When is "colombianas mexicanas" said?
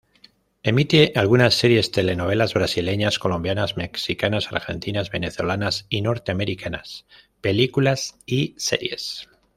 3.19-4.51